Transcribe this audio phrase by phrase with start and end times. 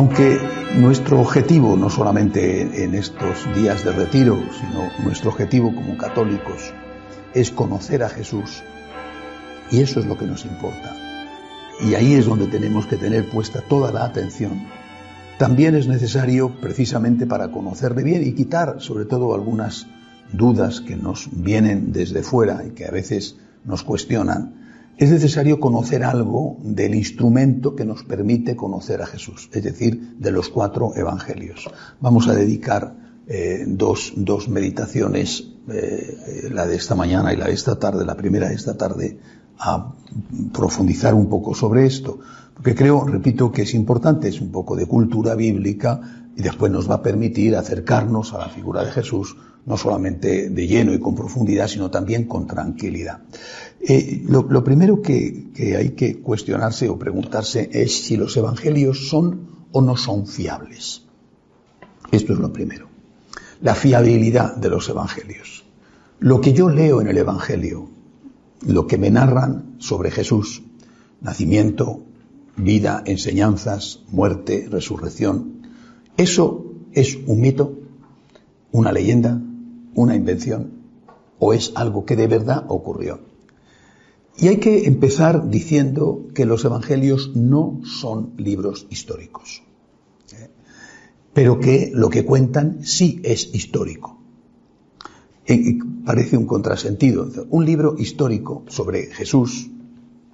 [0.00, 0.40] Aunque
[0.78, 6.72] nuestro objetivo, no solamente en estos días de retiro, sino nuestro objetivo como católicos,
[7.34, 8.62] es conocer a Jesús,
[9.70, 10.96] y eso es lo que nos importa.
[11.86, 14.64] Y ahí es donde tenemos que tener puesta toda la atención.
[15.36, 19.86] También es necesario, precisamente para conocerle bien y quitar, sobre todo, algunas
[20.32, 23.36] dudas que nos vienen desde fuera y que a veces
[23.66, 29.62] nos cuestionan, es necesario conocer algo del instrumento que nos permite conocer a Jesús, es
[29.62, 31.70] decir, de los cuatro evangelios.
[32.00, 32.94] Vamos a dedicar
[33.26, 38.16] eh, dos, dos, meditaciones, eh, la de esta mañana y la de esta tarde, la
[38.16, 39.18] primera de esta tarde,
[39.58, 39.94] a
[40.52, 42.18] profundizar un poco sobre esto,
[42.54, 46.00] porque creo, repito, que es importante, es un poco de cultura bíblica
[46.36, 49.36] y después nos va a permitir acercarnos a la figura de Jesús,
[49.66, 53.20] no solamente de lleno y con profundidad, sino también con tranquilidad.
[53.82, 59.66] Eh, lo, primero que, que hay que cuestionarse o preguntarse es si los evangelios son
[59.72, 61.04] o no son fiables.
[62.10, 62.88] Esto es lo primero.
[63.62, 65.64] La fiabilidad de los evangelios.
[66.18, 67.88] Lo que yo leo en el evangelio,
[68.66, 70.62] lo que me narran sobre Jesús,
[71.22, 72.02] nacimiento,
[72.56, 75.62] vida, enseñanzas, muerte, resurrección,
[76.18, 77.78] ¿eso es un mito,
[78.72, 79.40] una leyenda,
[79.94, 80.72] una invención
[81.38, 83.29] o es algo que de verdad ocurrió?
[84.40, 89.62] Y hay que empezar diciendo que los evangelios no son libros históricos,
[90.32, 90.48] ¿eh?
[91.34, 94.18] pero que lo que cuentan sí es histórico.
[96.06, 97.28] parece un contrasentido.
[97.50, 99.68] Un libro histórico sobre Jesús,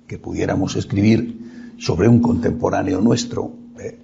[0.06, 3.98] que pudiéramos escribir sobre un contemporáneo nuestro, ¿eh?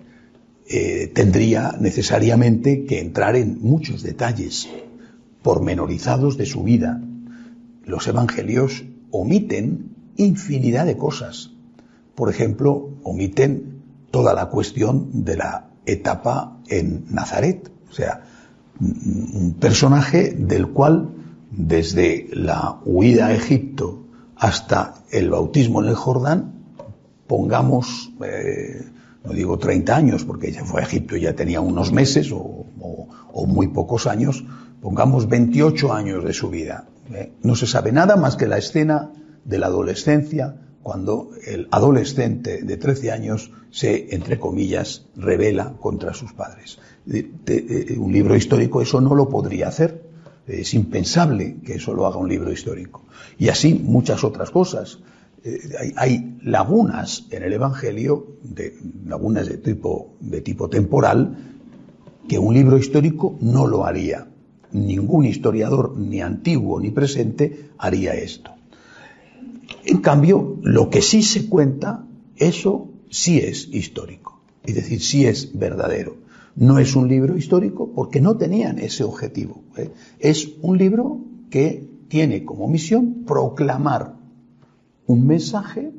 [0.69, 4.69] Eh, tendría necesariamente que entrar en muchos detalles
[5.43, 7.01] pormenorizados de su vida.
[7.85, 11.53] Los evangelios omiten infinidad de cosas.
[12.15, 17.71] Por ejemplo, omiten toda la cuestión de la etapa en Nazaret.
[17.89, 18.25] O sea,
[18.81, 21.11] un personaje del cual
[21.51, 24.05] desde la huida a Egipto
[24.37, 26.53] hasta el bautismo en el Jordán,
[27.27, 28.85] pongamos, eh,
[29.25, 32.67] no digo 30 años, porque ella fue a Egipto y ya tenía unos meses o,
[33.33, 34.45] o muy pocos años,
[34.81, 36.87] pongamos 28 años de su vida.
[37.15, 37.33] ¿Eh?
[37.43, 39.13] No se sabe nada más que la escena
[39.45, 46.33] de la adolescencia, cuando el adolescente de 13 años se, entre comillas, revela contra sus
[46.33, 46.79] padres.
[47.07, 50.11] un libro histórico eso no lo podría hacer.
[50.47, 53.05] Es impensable que eso lo haga un libro histórico.
[53.39, 54.99] Y así muchas otras cosas.
[55.45, 61.37] Eh, hay, hay, lagunas en el Evangelio, de, lagunas de tipo, de tipo temporal,
[62.29, 64.32] que un libro histórico no lo haría
[64.73, 68.51] ningún historiador, ni antiguo ni presente, haría esto.
[69.85, 72.05] En cambio, lo que sí se cuenta,
[72.37, 76.17] eso sí es histórico, es decir, sí es verdadero.
[76.55, 79.63] No es un libro histórico porque no tenían ese objetivo.
[79.77, 79.91] ¿eh?
[80.19, 84.17] Es un libro que tiene como misión proclamar
[85.07, 85.93] un mensaje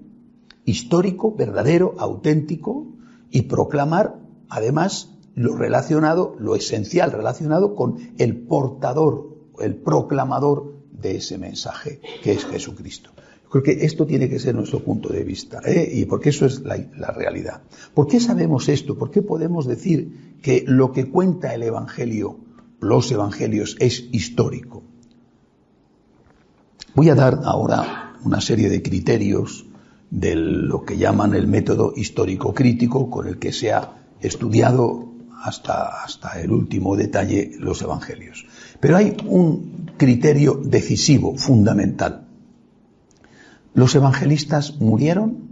[0.65, 2.87] histórico, verdadero, auténtico,
[3.31, 4.15] y proclamar
[4.47, 12.33] además lo relacionado, lo esencial relacionado con el portador, el proclamador de ese mensaje, que
[12.33, 13.11] es Jesucristo.
[13.49, 15.87] Creo que esto tiene que ser nuestro punto de vista, ¿eh?
[15.93, 17.61] y porque eso es la, la, realidad.
[17.93, 18.97] ¿Por qué sabemos esto?
[18.97, 22.39] ¿Por qué podemos decir que lo que cuenta el Evangelio,
[22.79, 24.81] los Evangelios, es histórico?
[26.95, 29.67] Voy a dar ahora una serie de criterios
[30.09, 35.12] de lo que llaman el método histórico crítico con el que se ha estudiado
[35.43, 38.45] hasta, hasta el último detalle los evangelios.
[38.79, 42.27] Pero hay un criterio decisivo, fundamental.
[43.73, 45.49] Los evangelistas murieron,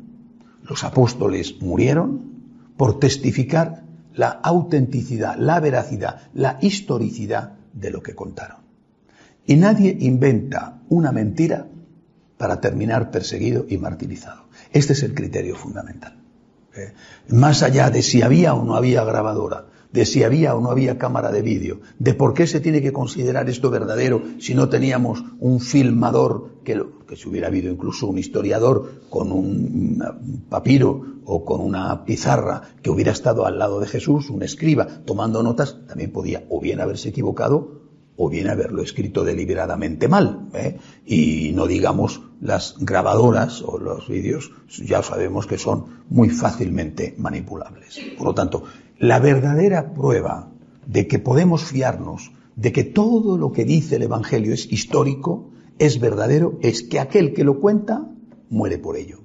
[0.64, 2.32] los apóstoles murieron
[2.78, 8.58] por testificar la autenticidad, la veracidad, la historicidad de lo que contaron.
[9.46, 11.68] Y nadie inventa una mentira
[12.38, 14.46] para terminar perseguido y martirizado.
[14.72, 16.16] Este es el criterio fundamental.
[16.76, 16.94] ¿Eh?
[17.30, 20.98] Más allá de si había o no había grabadora, de si había o no había
[20.98, 25.24] cámara de vídeo, de por qué se tiene que considerar esto verdadero si no teníamos
[25.40, 31.62] un filmador, que, que si hubiera habido incluso un historiador con un papiro o con
[31.62, 36.44] una pizarra que hubiera estado al lado de Jesús, un escriba, tomando notas, también podía
[36.50, 37.82] o bien haberse equivocado
[38.18, 40.50] o bien haberlo escrito deliberadamente mal.
[40.54, 40.78] ¿eh?
[41.06, 44.52] Y no digamos las grabadoras o los vídeos,
[44.86, 48.00] ya sabemos que son muy fácilmente manipulables.
[48.18, 48.64] Por lo tanto,
[49.02, 50.52] la verdadera prueba
[50.86, 55.50] de que podemos fiarnos de que todo lo que dice el Evangelio es histórico,
[55.80, 58.08] es verdadero, es que aquel que lo cuenta
[58.52, 59.22] muere por ello.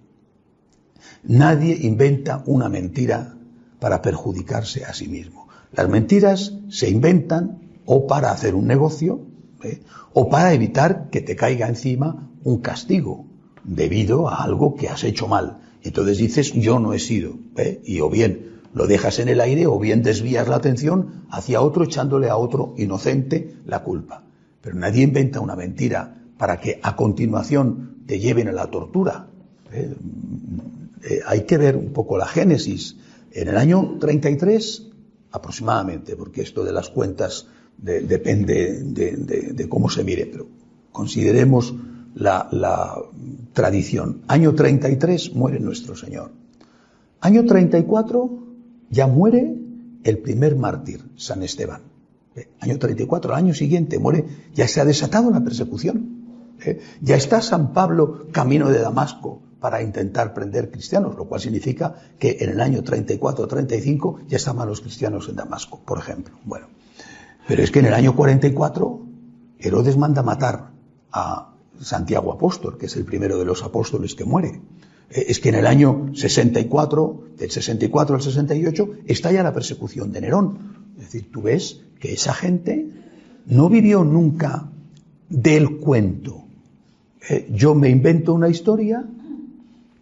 [1.24, 3.36] Nadie inventa una mentira
[3.78, 5.46] para perjudicarse a sí mismo.
[5.72, 9.20] Las mentiras se inventan o para hacer un negocio
[9.62, 9.82] ¿eh?
[10.14, 13.26] o para evitar que te caiga encima un castigo
[13.62, 15.58] debido a algo que has hecho mal.
[15.82, 17.34] Entonces dices, yo no he sido.
[17.58, 17.82] ¿eh?
[17.84, 21.84] Y o bien lo dejas en el aire o bien desvías la atención hacia otro
[21.84, 24.22] echándole a otro inocente la culpa.
[24.60, 29.28] Pero nadie inventa una mentira para que a continuación te lleven a la tortura.
[29.72, 29.94] ¿eh?
[31.04, 32.98] Eh, hay que ver un poco la génesis.
[33.32, 34.88] En el año 33
[35.32, 37.46] aproximadamente, porque esto de las cuentas
[37.78, 40.48] depende de, cómo se mire, pero
[40.92, 41.74] consideremos
[42.14, 42.94] la, la
[43.54, 44.20] tradición.
[44.28, 46.30] Año 33 muere nuestro Señor.
[47.22, 48.46] Año 34
[48.90, 49.56] ya muere
[50.04, 51.82] el primer mártir, San Esteban.
[52.34, 54.24] Eh, año 34, el año siguiente muere,
[54.54, 56.56] ya se ha desatado la persecución.
[56.64, 61.96] Eh, ya está San Pablo camino de Damasco para intentar prender cristianos, lo cual significa
[62.18, 66.36] que en el año 34-35 ya estaban los cristianos en Damasco, por ejemplo.
[66.44, 66.66] Bueno,
[67.48, 69.00] pero es que en el año 44
[69.58, 70.70] Herodes manda matar
[71.10, 74.60] a Santiago Apóstol, que es el primero de los apóstoles que muere.
[75.10, 80.20] Eh, es que en el año 64, del 64 al 68, estalla la persecución de
[80.20, 80.76] Nerón.
[80.98, 82.88] Es decir, tú ves que esa gente
[83.46, 84.70] no vivió nunca
[85.28, 86.44] del cuento.
[87.28, 89.04] Eh, yo me invento una historia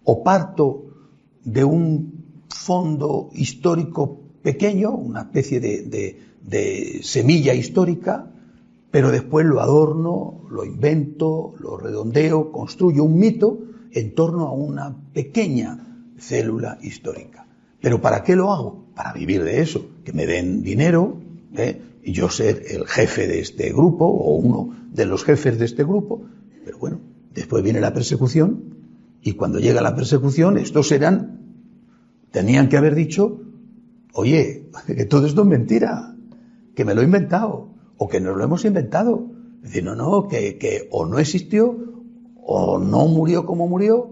[0.04, 0.84] o parto
[1.44, 8.30] de un fondo histórico pequeño, una especie de, de semilla histórica,
[8.90, 13.58] pero después lo adorno, lo invento, lo redondeo, construyo un mito
[13.94, 15.78] en torno a una pequeña
[16.18, 17.46] célula histórica.
[17.80, 18.86] ¿Pero para qué lo hago?
[18.94, 21.20] Para vivir de eso, que me den dinero
[21.56, 21.80] ¿eh?
[22.02, 25.84] y yo ser el jefe de este grupo o uno de los jefes de este
[25.84, 26.24] grupo.
[26.64, 27.00] Pero bueno,
[27.32, 28.74] después viene la persecución
[29.22, 31.40] y cuando llega la persecución estos eran,
[32.30, 33.40] tenían que haber dicho,
[34.12, 36.16] oye, que todo esto es mentira,
[36.74, 39.30] que me lo he inventado o que nos lo hemos inventado.
[39.62, 41.93] Es decir, no, no, que, que o no existió
[42.46, 44.10] o no murió como murió,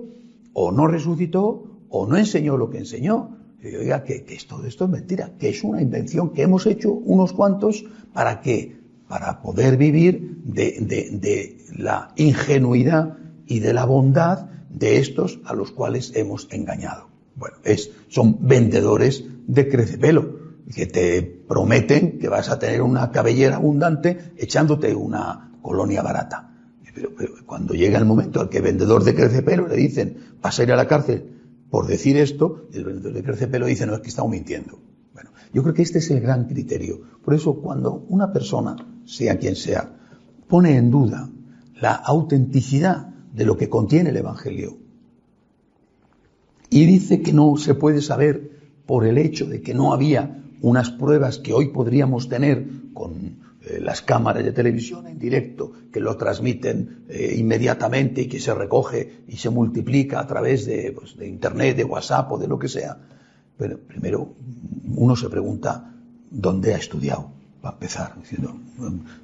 [0.52, 3.36] o no resucitó, o no enseñó lo que enseñó.
[3.62, 7.32] Y oiga, que, esto, esto es mentira, que es una invención que hemos hecho unos
[7.32, 14.98] cuantos para que, para poder vivir de, de, la ingenuidad y de la bondad de
[14.98, 17.08] estos a los cuales hemos engañado.
[17.36, 20.40] Bueno, es, son vendedores de crecepelo,
[20.74, 26.51] que te prometen que vas a tener una cabellera abundante echándote una colonia barata.
[26.94, 27.10] Pero,
[27.46, 30.72] cuando llega el momento al que el vendedor de crecepelo le dicen, vas a ir
[30.72, 31.32] a la cárcel
[31.72, 34.78] por decir esto, el vendedor de crecepelo dice, no, es que estamos mintiendo.
[35.14, 37.00] Bueno, yo creo que este es el gran criterio.
[37.24, 39.90] Por eso, cuando una persona, sea quien sea,
[40.48, 41.30] pone en duda
[41.80, 44.76] la autenticidad de lo que contiene el Evangelio
[46.68, 48.50] y dice que no se puede saber
[48.84, 53.38] por el hecho de que no había unas pruebas que hoy podríamos tener con
[53.72, 58.54] eh, las cámaras de televisión en directo que lo transmiten eh, inmediatamente y que se
[58.54, 62.58] recoge y se multiplica a través de, pues, de, Internet, de WhatsApp o de lo
[62.58, 62.98] que sea.
[63.56, 64.34] Pero primero
[64.94, 65.94] uno se pregunta
[66.30, 67.30] dónde ha estudiado,
[67.60, 68.56] para empezar, diciendo,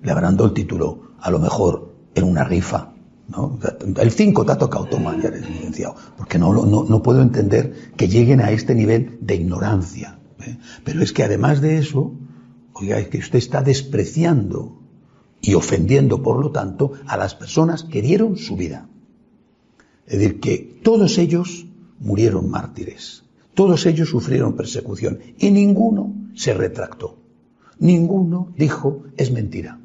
[0.03, 2.93] le habrán dado el título a lo mejor en una rifa.
[3.29, 3.59] ¿no?
[3.97, 7.93] El 5 te ha tocado tomar, ya eres licenciado, porque no, no, no puedo entender
[7.97, 10.19] que lleguen a este nivel de ignorancia.
[10.41, 10.57] ¿eh?
[10.85, 12.15] Pero es que además de eso,
[12.81, 14.79] Oiga, es que usted está despreciando
[15.41, 18.89] y ofendiendo, por lo tanto, a las personas que dieron su vida.
[20.07, 21.67] Es decir, que todos ellos
[21.99, 27.19] murieron mártires, todos ellos sufrieron persecución y ninguno se retractó.
[27.81, 29.81] Ninguno dijo es mentira.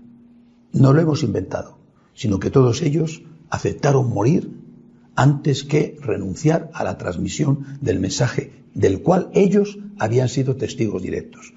[0.72, 1.78] No lo hemos inventado,
[2.14, 4.52] sino que todos ellos aceptaron morir
[5.16, 11.54] antes que renunciar a la transmisión del mensaje del cual ellos habían sido testigos directos.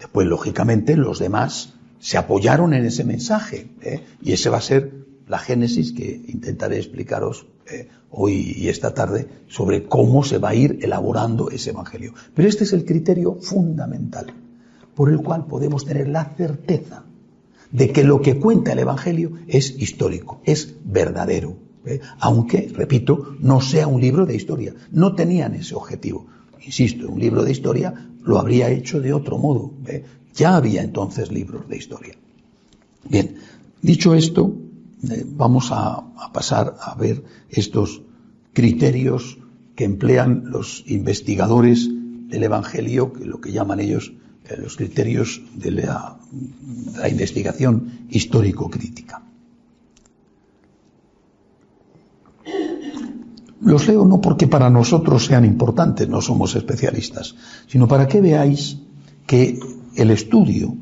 [0.00, 3.70] Después, lógicamente, los demás se apoyaron en ese mensaje.
[3.82, 4.00] ¿eh?
[4.22, 4.92] Y ese va a ser
[5.28, 10.54] la génesis que intentaré explicaros eh, hoy y esta tarde sobre cómo se va a
[10.54, 12.14] ir elaborando ese Evangelio.
[12.34, 14.32] Pero este es el criterio fundamental
[14.94, 17.04] por el cual podemos tener la certeza
[17.70, 21.56] de que lo que cuenta el Evangelio es histórico, es verdadero.
[21.84, 22.00] ¿eh?
[22.18, 24.74] Aunque, repito, no sea un libro de historia.
[24.90, 26.26] No tenían ese objetivo.
[26.60, 29.72] Insisto, un libro de historia lo habría hecho de otro modo.
[30.34, 32.14] Ya había entonces libros de historia.
[33.08, 33.36] Bien,
[33.82, 34.54] dicho esto,
[35.10, 38.02] eh, vamos a, pasar a ver estos
[38.52, 39.38] criterios
[39.74, 41.88] que emplean los investigadores
[42.28, 44.12] del Evangelio, que lo que llaman ellos
[44.48, 49.22] eh, los criterios de la, de la investigación histórico-crítica.
[53.60, 57.34] Los leo no porque para nosotros sean importantes, no somos especialistas,
[57.66, 58.78] sino para que veáis
[59.26, 59.60] que
[59.96, 60.76] el estudio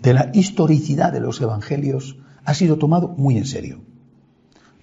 [0.00, 3.80] de la historicidad de los evangelios ha sido tomado muy en serio.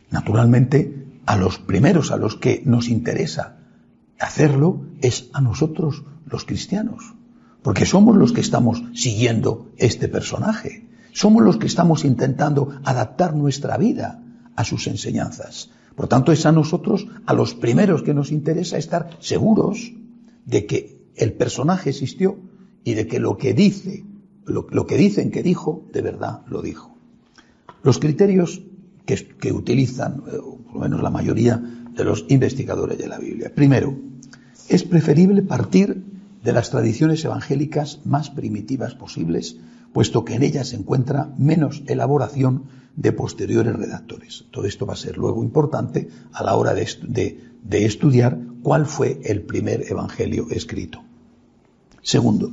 [0.09, 3.57] Naturalmente, a los primeros a los que nos interesa
[4.19, 7.15] hacerlo es a nosotros los cristianos,
[7.61, 13.77] porque somos los que estamos siguiendo este personaje, somos los que estamos intentando adaptar nuestra
[13.77, 14.21] vida
[14.55, 15.69] a sus enseñanzas.
[15.97, 19.93] Por tanto, es a nosotros, a los primeros que nos interesa estar seguros
[20.45, 22.37] de que el personaje existió
[22.83, 24.05] y de que lo que dice,
[24.45, 26.95] lo, que dicen que dijo, de verdad lo dijo.
[27.81, 28.61] Los criterios
[29.07, 33.51] que, utilizan, eh, por lo menos la mayoría de los investigadores de la Biblia.
[33.55, 33.97] Primero,
[34.69, 36.03] es preferible partir
[36.43, 39.57] de las tradiciones evangélicas más primitivas posibles,
[39.93, 42.65] puesto que en ellas se encuentra menos elaboración
[42.97, 44.45] de posteriores redactores.
[44.51, 49.21] Todo esto va a ser luego importante a la hora de, de estudiar cuál fue
[49.23, 51.03] el primer evangelio escrito.
[52.01, 52.51] Segundo,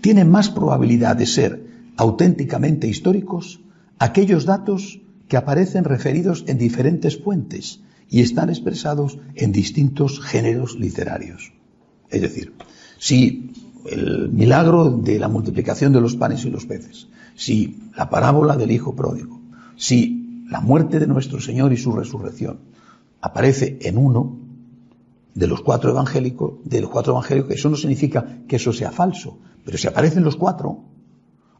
[0.00, 1.64] tienen más probabilidad de ser
[1.96, 3.60] auténticamente históricos
[3.98, 11.52] aquellos datos que aparecen referidos en diferentes fuentes y están expresados en distintos géneros literarios.
[12.10, 12.52] Es decir,
[12.98, 13.52] si
[13.86, 18.72] el milagro de la multiplicación de los panes y los peces, si la parábola del
[18.72, 19.43] Hijo pródigo,
[19.76, 22.58] si la muerte de nuestro Señor y su resurrección
[23.20, 24.36] aparece en uno
[25.34, 29.38] de los cuatro evangélicos, de los cuatro evangélicos, eso no significa que eso sea falso,
[29.64, 30.84] pero si aparecen los cuatro,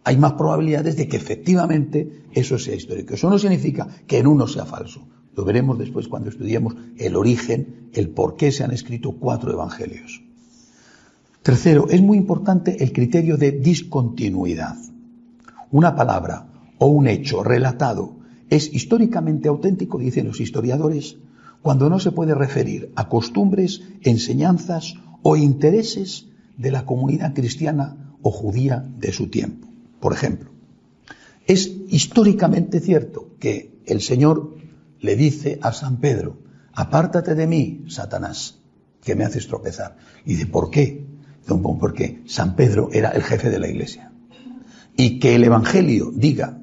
[0.05, 3.15] hay más probabilidades de que efectivamente eso sea histórico.
[3.15, 5.01] Eso no significa que en uno sea falso.
[5.35, 10.23] Lo veremos después cuando estudiemos el origen, el por qué se han escrito cuatro evangelios.
[11.43, 14.77] Tercero, es muy importante el criterio de discontinuidad.
[15.71, 16.47] Una palabra
[16.79, 18.17] o un hecho relatado
[18.51, 21.17] es históricamente auténtico, dicen los historiadores,
[21.63, 26.27] cuando no se puede referir a costumbres, enseñanzas o intereses
[26.59, 29.67] de la comunidad cristiana o judía de su tiempo.
[29.99, 30.51] Por ejemplo,
[31.47, 34.57] es históricamente cierto que el Señor
[35.01, 36.39] le dice a San Pedro,
[36.73, 38.59] apártate de mí, Satanás,
[39.03, 39.97] que me haces tropezar.
[40.25, 41.05] Y dice, ¿por qué?
[41.79, 44.13] Porque San Pedro era el jefe de la iglesia.
[44.97, 46.59] Y que el Evangelio diga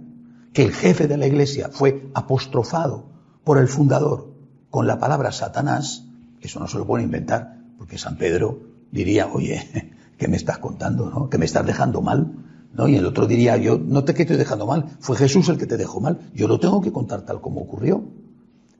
[0.54, 3.06] que el jefe de la iglesia fue apostrofado
[3.44, 4.32] por el fundador
[4.70, 6.06] con la palabra Satanás,
[6.42, 8.60] eso no se lo puede inventar, porque San Pedro
[8.92, 11.10] diría, oye, ¿qué me estás contando?
[11.10, 11.30] ¿no?
[11.30, 12.32] ¿Que me estás dejando mal?
[12.74, 12.88] ¿no?
[12.88, 15.68] Y el otro diría, yo no te que estoy dejando mal, fue Jesús el que
[15.68, 18.04] te dejó mal, yo lo tengo que contar tal como ocurrió.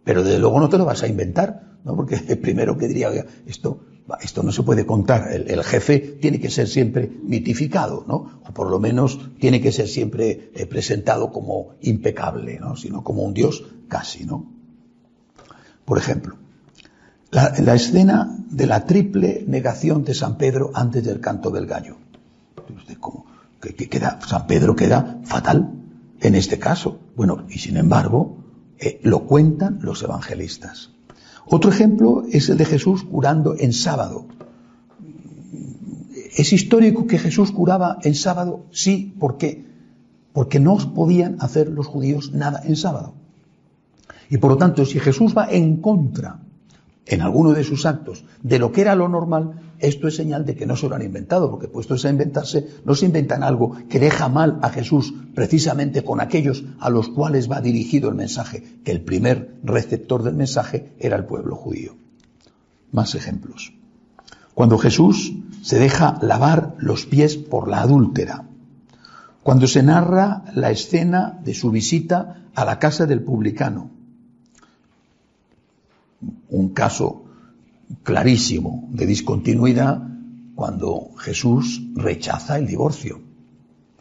[0.04, 1.96] Pero desde luego no te lo vas a inventar, ¿no?
[1.96, 3.10] Porque primero que diría,
[3.46, 3.82] esto,
[4.22, 8.42] esto no se puede contar, el, jefe tiene que ser siempre mitificado, ¿no?
[8.48, 12.76] O por lo menos tiene que ser siempre eh, presentado como impecable, ¿no?
[12.76, 14.46] Sino como un Dios casi, ¿no?
[15.86, 16.36] Por ejemplo,
[17.32, 21.98] la, la escena de la triple negación de San Pedro antes del canto del gallo.
[23.00, 23.26] ¿Cómo?
[23.62, 25.72] que, queda, San Pedro queda fatal
[26.20, 27.00] en este caso.
[27.16, 28.38] Bueno, y sin embargo,
[28.80, 30.92] eh, lo cuentan los evangelistas.
[31.46, 34.26] Otro ejemplo es el de Jesús curando en sábado.
[36.36, 38.66] ¿Es histórico que Jesús curaba en sábado?
[38.72, 39.66] Sí, ¿por qué?
[40.34, 43.14] Porque no podían hacer los judíos nada en sábado.
[44.30, 46.40] Y por lo tanto, si Jesús va en contra
[47.06, 50.56] en alguno de sus actos de lo que era lo normal, esto es señal de
[50.56, 54.00] que no se lo han inventado, porque puestos a inventarse, no se inventan algo que
[54.00, 58.92] deja mal a Jesús precisamente con aquellos a los cuales va dirigido el mensaje, que
[58.92, 61.96] el primer receptor del mensaje era el pueblo judío.
[62.92, 63.74] Más ejemplos.
[64.54, 65.34] Cuando Jesús
[65.64, 68.46] se deja lavar los pies por la adúltera,
[69.44, 73.90] cuando se narra la escena de su visita a la casa del publicano,
[76.50, 77.26] un caso
[78.04, 80.02] clarísimo de discontinuidad
[80.56, 83.22] cuando Jesús rechaza el divorcio.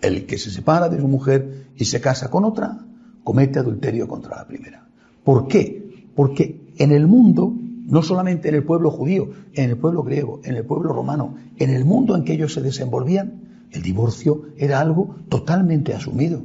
[0.01, 2.79] El que se separa de su mujer y se casa con otra,
[3.25, 4.87] comete adulterio contra la primera.
[5.25, 6.09] ¿Por qué?
[6.15, 7.55] Porque en el mundo,
[7.87, 11.71] no solamente en el pueblo judío, en el pueblo griego, en el pueblo romano, en
[11.71, 16.43] el mundo en que ellos se desenvolvían, el divorcio era algo totalmente asumido.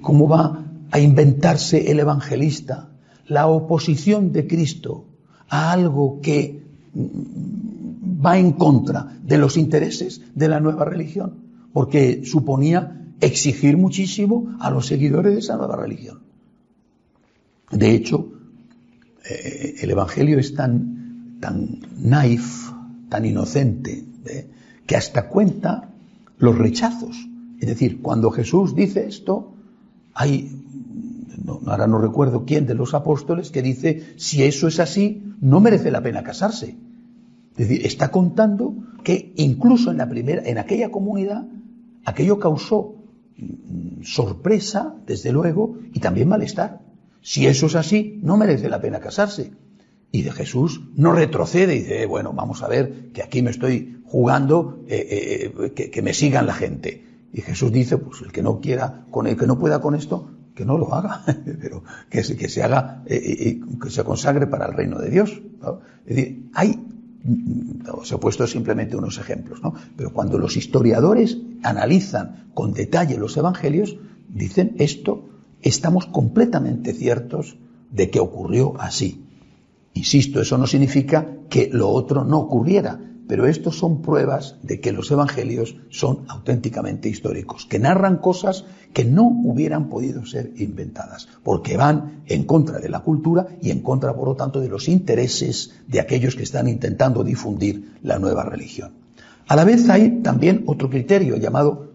[0.00, 2.90] ¿Cómo va a inventarse el evangelista
[3.26, 5.06] la oposición de Cristo
[5.48, 6.62] a algo que
[6.94, 11.34] va en contra de los intereses de la nueva religión,
[11.72, 16.20] porque suponía exigir muchísimo a los seguidores de esa nueva religión.
[17.70, 18.32] De hecho,
[19.28, 22.70] eh, el Evangelio es tan, tan naif,
[23.08, 24.48] tan inocente, ¿eh?
[24.86, 25.90] que hasta cuenta
[26.38, 27.16] los rechazos.
[27.58, 29.54] Es decir, cuando Jesús dice esto,
[30.14, 30.63] hay
[31.66, 35.90] ahora no recuerdo quién de los apóstoles, que dice, si eso es así, no merece
[35.90, 36.76] la pena casarse.
[37.56, 41.46] Es decir, está contando que incluso en la primera, en aquella comunidad,
[42.04, 42.96] aquello causó
[43.36, 46.80] mm, sorpresa, desde luego, y también malestar.
[47.20, 49.52] Si eso es así, no merece la pena casarse.
[50.10, 53.50] Y de Jesús no retrocede y dice, eh, bueno, vamos a ver que aquí me
[53.50, 57.04] estoy jugando, eh, eh, que, que, me sigan la gente.
[57.32, 60.30] Y Jesús dice, pues el que no quiera, con el que no pueda con esto,
[60.54, 61.22] que no lo haga,
[61.60, 65.42] pero que se, que se haga, que se consagre para el reino de Dios.
[66.06, 66.80] Es decir, hay,
[67.92, 69.74] os he puesto simplemente unos ejemplos, ¿no?
[69.96, 73.96] Pero cuando los historiadores analizan con detalle los evangelios,
[74.28, 75.28] dicen esto,
[75.62, 77.56] estamos completamente ciertos
[77.90, 79.24] de que ocurrió así.
[79.94, 84.92] Insisto, eso no significa que lo otro no ocurriera, pero estos son pruebas de que
[84.92, 91.76] los evangelios son auténticamente históricos, que narran cosas que no hubieran podido ser inventadas, porque
[91.76, 95.72] van en contra de la cultura y en contra, por lo tanto, de los intereses
[95.86, 98.92] de aquellos que están intentando difundir la nueva religión.
[99.46, 101.92] A la vez hay también otro criterio llamado,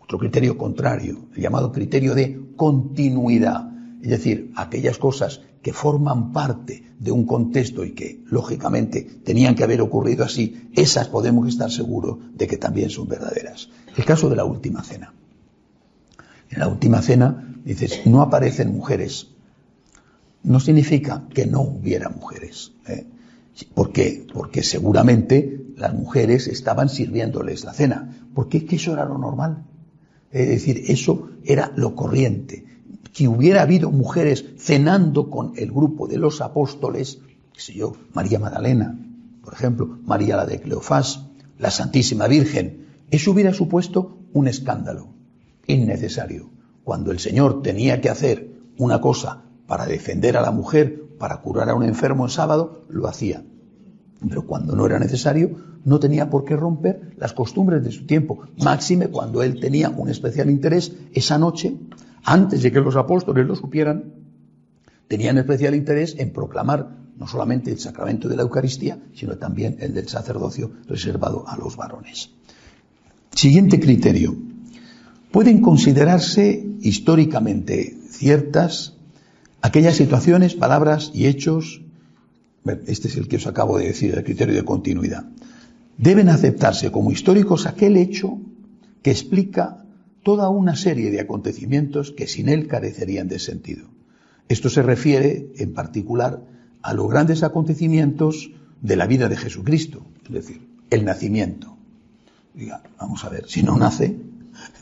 [0.00, 3.73] otro criterio contrario, llamado criterio de continuidad.
[4.04, 9.64] Es decir, aquellas cosas que forman parte de un contexto y que, lógicamente, tenían que
[9.64, 13.70] haber ocurrido así, esas podemos estar seguros de que también son verdaderas.
[13.96, 15.14] El caso de la última cena.
[16.50, 19.28] En la última cena, dices, no aparecen mujeres.
[20.42, 22.72] No significa que no hubiera mujeres.
[22.86, 23.06] ¿eh?
[23.72, 24.26] ¿Por qué?
[24.34, 28.14] Porque seguramente las mujeres estaban sirviéndoles la cena.
[28.34, 29.64] Porque es que eso era lo normal.
[30.30, 32.73] Es decir, eso era lo corriente
[33.14, 37.20] que hubiera habido mujeres cenando con el grupo de los apóstoles,
[37.52, 38.98] qué sé yo, María Magdalena,
[39.42, 41.24] por ejemplo, María la de Cleofás,
[41.56, 45.14] la Santísima Virgen, eso hubiera supuesto un escándalo
[45.68, 46.50] innecesario.
[46.82, 51.70] Cuando el Señor tenía que hacer una cosa para defender a la mujer, para curar
[51.70, 53.44] a un enfermo en sábado, lo hacía.
[54.28, 58.40] Pero cuando no era necesario, no tenía por qué romper las costumbres de su tiempo.
[58.62, 61.76] Máxime cuando él tenía un especial interés esa noche
[62.24, 64.14] antes de que los apóstoles lo supieran,
[65.08, 69.94] tenían especial interés en proclamar no solamente el sacramento de la Eucaristía, sino también el
[69.94, 72.30] del sacerdocio reservado a los varones.
[73.32, 74.36] Siguiente criterio.
[75.30, 78.94] Pueden considerarse históricamente ciertas
[79.60, 81.82] aquellas situaciones, palabras y hechos,
[82.86, 85.24] este es el que os acabo de decir, el criterio de continuidad,
[85.98, 88.38] deben aceptarse como históricos aquel hecho
[89.02, 89.83] que explica
[90.24, 93.86] toda una serie de acontecimientos que sin él carecerían de sentido.
[94.48, 96.42] Esto se refiere, en particular,
[96.82, 101.76] a los grandes acontecimientos de la vida de Jesucristo, es decir, el nacimiento.
[102.54, 104.16] Diga, vamos a ver, si no nace,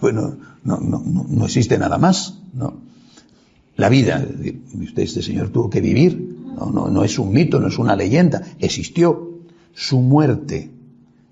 [0.01, 2.81] bueno, no, no, no existe nada más, ¿no?
[3.77, 4.25] La vida,
[4.75, 7.97] usted, este señor tuvo que vivir, no, no, no es un mito, no es una
[7.97, 9.31] leyenda, existió.
[9.75, 10.71] Su muerte,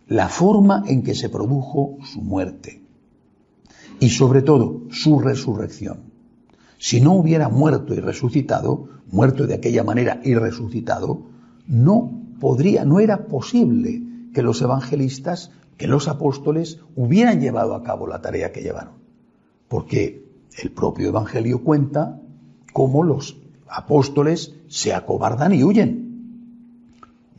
[0.09, 2.80] la forma en que se produjo su muerte,
[4.01, 6.11] y sobre todo su resurrección.
[6.79, 11.27] Si no hubiera muerto y resucitado, muerto de aquella manera y resucitado,
[11.67, 12.11] no
[12.41, 18.23] podría, no era posible que los evangelistas, que los apóstoles hubieran llevado a cabo la
[18.23, 18.95] tarea que llevaron.
[19.69, 20.25] Porque
[20.59, 22.21] el propio evangelio cuenta
[22.73, 23.37] cómo los
[23.69, 26.01] apóstoles se acobardan y huyen.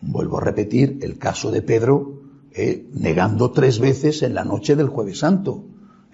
[0.02, 2.22] Vuelvo a repetir el caso de Pedro
[2.54, 5.66] eh, negando tres veces en la noche del jueves santo.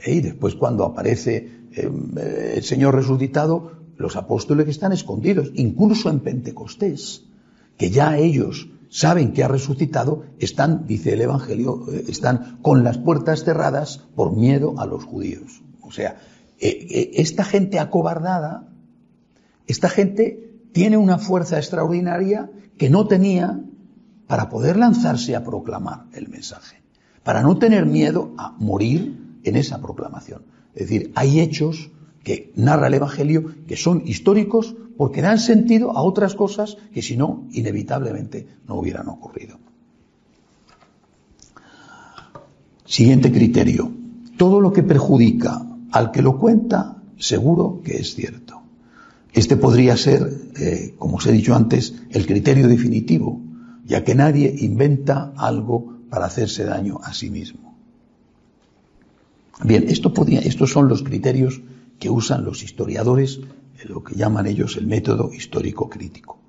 [0.04, 0.16] ¿Eh?
[0.16, 1.92] Y después cuando aparece eh,
[2.56, 7.24] el Señor resucitado, los apóstoles están escondidos, incluso en Pentecostés,
[7.78, 12.98] que ya ellos saben que ha resucitado, están, dice el Evangelio, eh, están con las
[12.98, 15.62] puertas cerradas por miedo a los judíos.
[15.82, 16.18] O sea,
[16.60, 18.68] esta gente acobardada,
[19.68, 23.60] esta gente tiene una fuerza extraordinaria que no tenía
[24.28, 26.82] para poder lanzarse a proclamar el mensaje,
[27.24, 30.43] para no tener miedo a morir en esa proclamación.
[30.73, 31.89] Es decir, hay hechos
[32.23, 37.15] que narra el Evangelio que son históricos porque dan sentido a otras cosas que si
[37.15, 39.60] no, inevitablemente no hubieran ocurrido.
[42.86, 43.91] Siguiente criterio.
[44.38, 48.62] Todo lo que perjudica al que lo cuenta, seguro que es cierto.
[49.34, 53.41] Este podría ser, eh, como os he dicho antes, el criterio definitivo,
[53.86, 57.66] ya que nadie inventa algo para hacerse daño a sí mismo.
[59.63, 61.62] Bien, estos son los criterios
[62.00, 63.39] que usan los historiadores,
[63.86, 66.39] lo que llaman ellos el método histórico crítico.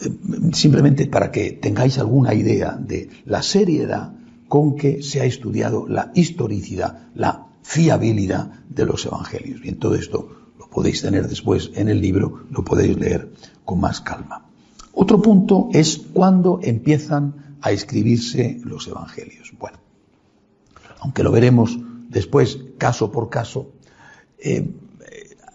[0.00, 0.10] Eh,
[0.52, 4.12] simplemente para que tengáis alguna idea de la seriedad
[4.48, 9.60] con que se ha estudiado la historicidad, la fiabilidad de los evangelios.
[9.60, 13.32] Bien, todo esto lo podéis tener después en el libro, lo podéis leer
[13.64, 14.46] con más calma.
[14.92, 19.52] Otro punto es cuándo empiezan a escribirse los evangelios.
[19.58, 19.78] Bueno,
[21.00, 23.72] aunque lo veremos después caso por caso,
[24.38, 24.68] eh,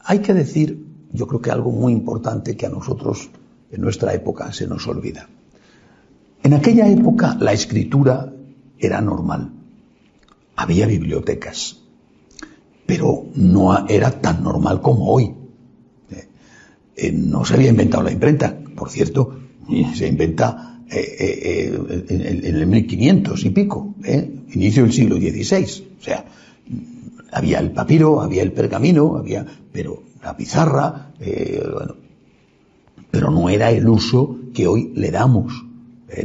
[0.03, 3.29] hay que decir, yo creo que algo muy importante que a nosotros
[3.71, 5.29] en nuestra época se nos olvida.
[6.43, 8.33] En aquella época la escritura
[8.77, 9.51] era normal.
[10.55, 11.77] Había bibliotecas,
[12.85, 15.33] pero no era tan normal como hoy.
[16.09, 16.27] Eh,
[16.95, 19.39] eh, no se había inventado la imprenta, por cierto,
[19.95, 21.73] se inventa eh,
[22.09, 23.95] en, el 1500 y pico,
[24.53, 25.90] inicio del siglo XVI.
[26.01, 26.25] O sea,
[27.31, 31.95] había el papiro, había el pergamino, había, pero la pizarra, bueno,
[33.11, 35.53] pero no era el uso que hoy le damos,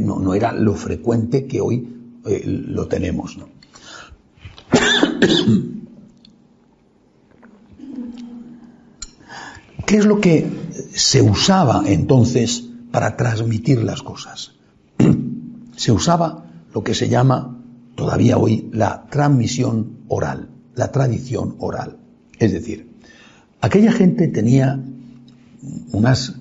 [0.01, 1.87] no, no, era lo frecuente que hoy
[2.43, 3.37] lo tenemos.
[3.37, 3.49] ¿no?
[9.85, 10.49] ¿Qué es lo que
[10.93, 14.53] se usaba entonces para transmitir las cosas?
[15.77, 17.56] se usaba lo que se llama
[17.97, 21.97] todavía hoy la transmisión oral, la tradición oral.
[22.39, 22.87] Es decir,
[23.59, 24.79] aquella gente tenía
[25.91, 26.35] unas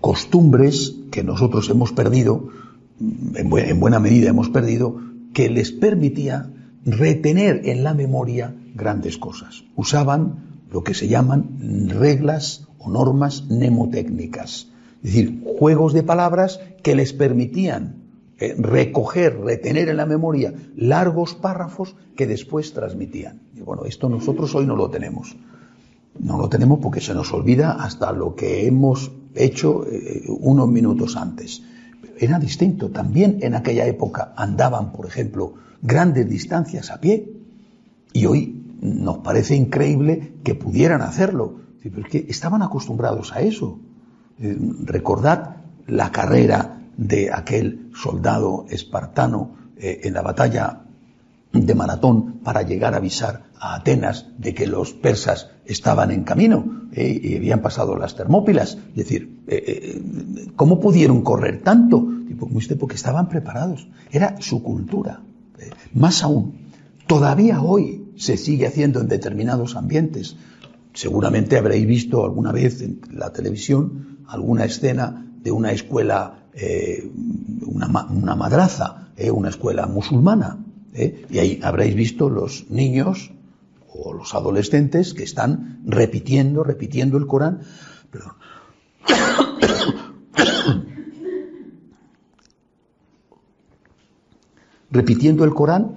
[0.00, 2.48] costumbres que nosotros hemos perdido,
[3.34, 5.00] en buena medida hemos perdido,
[5.34, 6.50] que les permitía
[6.86, 9.64] retener en la memoria grandes cosas.
[9.74, 14.68] Usaban lo que se llaman reglas o normas mnemotécnicas,
[15.02, 18.01] es decir, juegos de palabras que les permitían
[18.42, 23.40] eh, recoger, retener en la memoria largos párrafos que después transmitían.
[23.56, 25.36] Y bueno, esto nosotros hoy no lo tenemos.
[26.18, 31.16] No lo tenemos porque se nos olvida hasta lo que hemos hecho eh, unos minutos
[31.16, 31.62] antes.
[32.18, 32.90] Era distinto.
[32.90, 37.32] También en aquella época andaban, por ejemplo, grandes distancias a pie.
[38.12, 41.60] Y hoy nos parece increíble que pudieran hacerlo.
[41.80, 43.78] Pero que estaban acostumbrados a eso.
[44.38, 50.80] Recordad la carrera de aquel soldado espartano eh, en la batalla
[51.52, 56.88] de Maratón para llegar a avisar a Atenas de que los persas estaban en camino
[56.92, 58.78] eh, y habían pasado las Termópilas.
[58.90, 59.42] Es decir,
[60.56, 62.08] ¿cómo pudieron correr tanto?
[62.78, 63.86] Porque estaban preparados.
[64.10, 65.20] Era su cultura.
[65.92, 66.68] más aún,
[67.06, 70.36] todavía hoy se sigue haciendo en determinados ambientes.
[70.94, 77.10] Seguramente habréis visto alguna vez en la televisión alguna escena de una escuela, eh,
[77.64, 77.88] una,
[78.36, 80.58] madraza, eh, una escuela musulmana.
[80.92, 83.32] Eh, y ahí habréis visto los niños
[83.88, 87.60] o los adolescentes que están repitiendo, repitiendo el Corán.
[94.90, 95.96] Repitiendo el Corán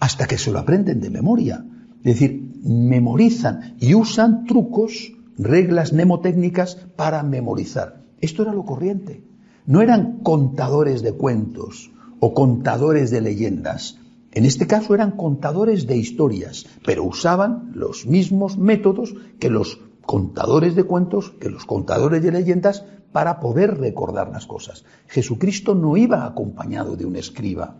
[0.00, 1.62] hasta que se lo aprenden de memoria.
[1.98, 8.00] Es decir, memorizan y usan trucos, reglas mnemotécnicas para memorizar.
[8.22, 9.22] Esto era lo corriente.
[9.66, 13.98] No eran contadores de cuentos o contadores de leyendas.
[14.32, 20.74] En este caso eran contadores de historias, pero usaban los mismos métodos que los contadores
[20.74, 24.84] de cuentos, que los contadores de leyendas, para poder recordar las cosas.
[25.08, 27.76] Jesucristo no iba acompañado de un escriba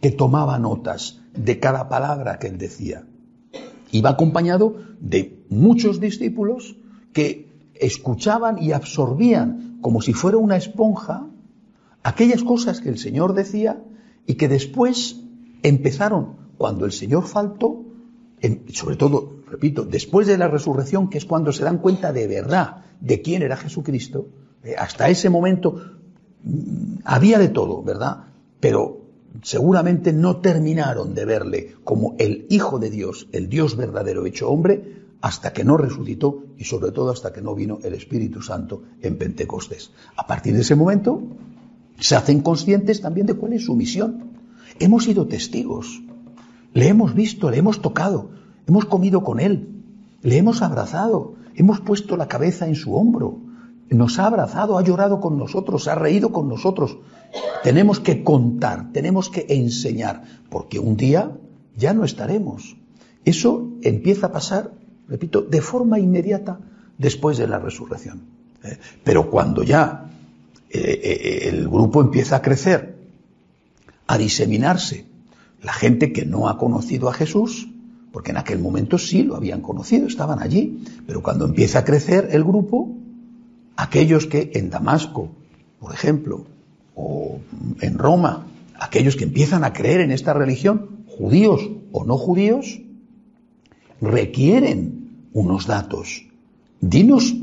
[0.00, 3.04] que tomaba notas de cada palabra que él decía.
[3.92, 6.76] Iba acompañado de muchos discípulos
[7.12, 11.26] que escuchaban y absorbían como si fuera una esponja
[12.02, 13.82] aquellas cosas que el Señor decía
[14.26, 15.20] y que después
[15.62, 17.84] empezaron, cuando el Señor faltó,
[18.72, 22.84] sobre todo, repito, después de la resurrección, que es cuando se dan cuenta de verdad
[23.00, 24.28] de quién era Jesucristo,
[24.64, 25.80] eh, hasta ese momento
[26.44, 28.24] mm, había de todo, ¿verdad?
[28.60, 29.02] Pero
[29.42, 35.01] seguramente no terminaron de verle como el Hijo de Dios, el Dios verdadero hecho hombre,
[35.22, 39.16] hasta que no resucitó y sobre todo hasta que no vino el Espíritu Santo en
[39.16, 39.92] Pentecostés.
[40.16, 41.22] A partir de ese momento
[41.98, 44.32] se hacen conscientes también de cuál es su misión.
[44.80, 46.02] Hemos sido testigos,
[46.74, 48.30] le hemos visto, le hemos tocado,
[48.66, 49.68] hemos comido con él,
[50.22, 53.38] le hemos abrazado, hemos puesto la cabeza en su hombro,
[53.90, 56.98] nos ha abrazado, ha llorado con nosotros, ha reído con nosotros.
[57.62, 61.38] Tenemos que contar, tenemos que enseñar, porque un día
[61.76, 62.76] ya no estaremos.
[63.24, 64.72] Eso empieza a pasar,
[65.12, 66.58] repito, de forma inmediata
[66.96, 68.22] después de la resurrección.
[68.64, 68.78] ¿eh?
[69.04, 70.10] Pero cuando ya
[70.70, 72.96] eh, eh, el grupo empieza a crecer,
[74.06, 75.04] a diseminarse,
[75.62, 77.68] la gente que no ha conocido a Jesús,
[78.10, 82.30] porque en aquel momento sí lo habían conocido, estaban allí, pero cuando empieza a crecer
[82.32, 82.96] el grupo,
[83.76, 85.28] aquellos que en Damasco,
[85.78, 86.46] por ejemplo,
[86.94, 87.38] o
[87.80, 88.46] en Roma,
[88.80, 92.80] aquellos que empiezan a creer en esta religión, judíos o no judíos,
[94.00, 95.01] requieren
[95.32, 96.26] unos datos
[96.82, 97.34] dinos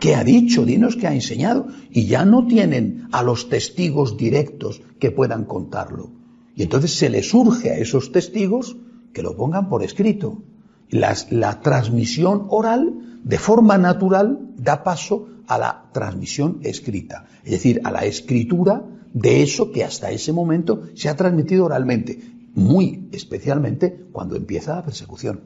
[0.00, 1.68] qué ha dicho, dinos qué ha enseñado.
[1.90, 6.10] Y ya no tienen a los testigos directos que puedan contarlo.
[6.54, 8.76] Y entonces se les urge a esos testigos
[9.14, 10.42] que lo pongan por escrito.
[10.90, 17.90] la transmisión oral, de forma natural, da paso a la transmisión escrita, es decir, a
[17.90, 22.18] la escritura de eso que hasta ese momento se ha transmitido oralmente,
[22.54, 25.40] muy especialmente cuando empieza la persecución.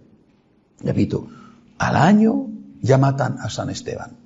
[0.83, 1.29] Repito,
[1.79, 2.47] al año
[2.83, 4.17] ya matan a San Esteban.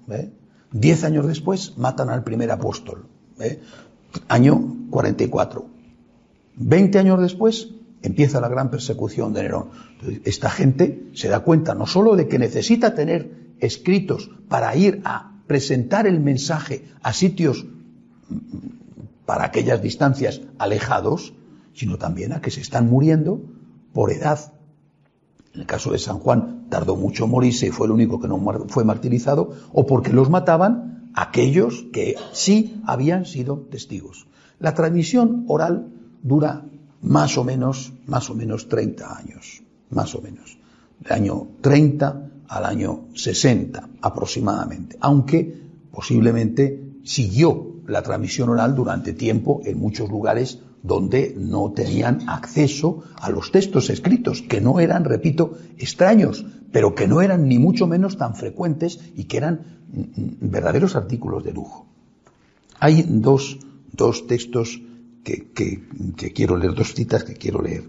[0.73, 3.07] Diez años después matan al primer apóstol.
[4.29, 5.67] Año 44.
[6.57, 7.69] Veinte años después
[8.03, 9.71] empieza la gran persecución de Nerón.
[10.25, 15.33] esta gente se da cuenta no solo de que necesita tener escritos para ir a
[15.47, 17.67] presentar el mensaje a sitios
[18.29, 18.37] mm,
[19.27, 21.35] para aquellas distancias alejados,
[21.75, 23.41] sino también a que se están muriendo
[23.93, 24.53] por edad.
[25.55, 28.29] En el caso de San Juan tardó mucho en morirse y fue el único que
[28.29, 34.27] no fue martirizado, o porque los mataban aquellos que sí habían sido testigos.
[34.59, 35.89] La transmisión oral
[36.23, 36.65] dura
[37.03, 40.59] más o menos, más o menos 30 años, más o menos.
[41.01, 45.61] Del año 30 al año 60 aproximadamente, aunque
[45.93, 53.31] posiblemente siguió la transmisión oral durante tiempo en muchos lugares donde no tenían acceso a
[53.31, 58.17] los textos escritos, que no eran, repito, extraños, pero que no eran ni mucho menos
[58.17, 59.61] tan frecuentes y que eran
[59.93, 61.87] mm, mm, verdaderos artículos de lujo.
[62.79, 63.59] Hay dos,
[63.93, 64.81] dos textos
[65.23, 67.85] que, que quiero leer, dos citas que quiero leer.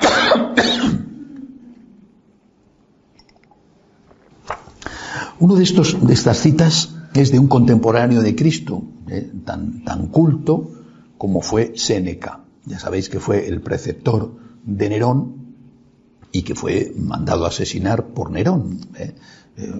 [5.40, 10.06] Uno de, estos, de estas citas es de un contemporáneo de Cristo, eh, tan, tan
[10.06, 10.70] culto
[11.18, 12.40] como fue Séneca.
[12.64, 15.54] Ya sabéis que fue el preceptor de Nerón
[16.32, 18.80] y que fue mandado a asesinar por Nerón.
[18.96, 19.14] Eh.
[19.56, 19.72] Eh,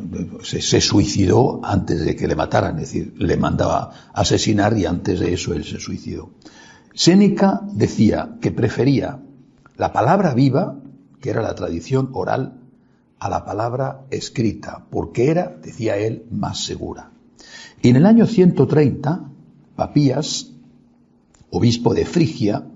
[0.45, 5.19] se, se, suicidó antes de que le mataran, es decir, le mandaba asesinar y antes
[5.19, 6.31] de eso él se suicidó.
[6.95, 9.19] Séneca decía que prefería
[9.77, 10.79] la palabra viva,
[11.21, 12.61] que era la tradición oral,
[13.19, 17.11] a la palabra escrita, porque era, decía él, más segura.
[17.83, 19.25] Y en el año 130,
[19.75, 20.53] Papías,
[21.57, 22.67] obispo de Frigia,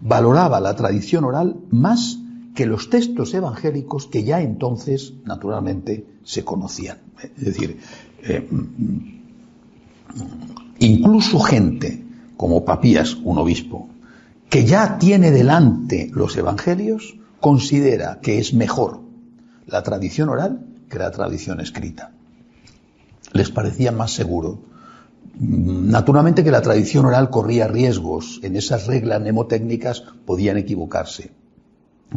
[0.00, 2.18] valoraba la tradición oral más
[2.54, 6.98] que los textos evangélicos que ya entonces, naturalmente, se conocían.
[7.36, 7.78] Es decir,
[8.22, 8.48] eh,
[10.78, 12.04] incluso gente
[12.36, 13.88] como Papías, un obispo,
[14.48, 19.00] que ya tiene delante los evangelios, considera que es mejor
[19.66, 22.12] la tradición oral que la tradición escrita
[23.32, 24.58] les parecía más seguro.
[25.42, 31.30] Naturalmente que la tradición oral corría riesgos, en esas reglas mnemotécnicas podían equivocarse,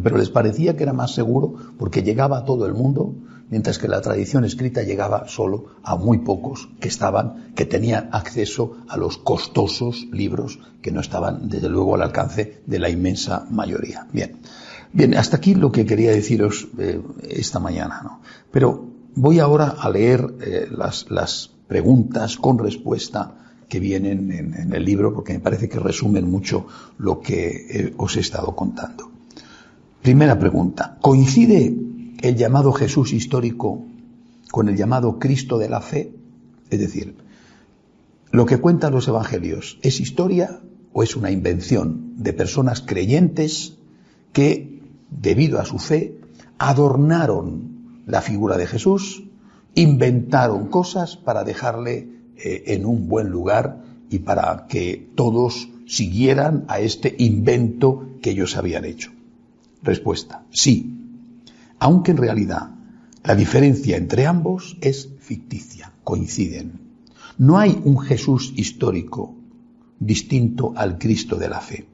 [0.03, 3.15] pero les parecía que era más seguro porque llegaba a todo el mundo,
[3.49, 8.75] mientras que la tradición escrita llegaba solo a muy pocos que estaban, que tenían acceso
[8.89, 14.05] a los costosos libros que no estaban, desde luego, al alcance de la inmensa mayoría.
[14.11, 14.41] Bien,
[14.91, 18.21] bien, hasta aquí lo que quería deciros eh, esta mañana, ¿no?
[18.51, 23.33] Pero Voy ahora a leer eh, las, las, preguntas con respuesta
[23.67, 26.67] que vienen en, el libro porque me parece que resumen mucho
[26.99, 29.09] lo que eh, os he estado contando.
[30.03, 30.99] Primera pregunta.
[31.01, 31.75] ¿Coincide
[32.21, 33.87] el llamado Jesús histórico
[34.51, 36.13] con el llamado Cristo de la fe?
[36.69, 37.15] Es decir,
[38.29, 40.59] ¿lo que cuentan los evangelios es historia
[40.93, 43.79] o es una invención de personas creyentes
[44.31, 46.19] que, debido a su fe,
[46.59, 49.22] adornaron la figura de Jesús,
[49.75, 52.07] inventaron cosas para dejarle
[52.37, 58.57] eh, en un buen lugar y para que todos siguieran a este invento que ellos
[58.57, 59.11] habían hecho.
[59.81, 60.93] Respuesta, sí,
[61.79, 62.69] aunque en realidad
[63.23, 66.79] la diferencia entre ambos es ficticia, coinciden.
[67.37, 69.35] No hay un Jesús histórico
[69.99, 71.85] distinto al Cristo de la fe.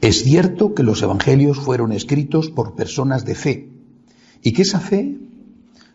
[0.00, 3.68] Es cierto que los evangelios fueron escritos por personas de fe,
[4.42, 5.18] y que esa fe